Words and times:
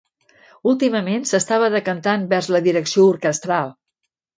Últimament 0.71 1.29
s'estava 1.33 1.69
decantant 1.75 2.27
vers 2.35 2.53
la 2.59 2.65
direcció 2.73 3.09
orquestral. 3.15 3.77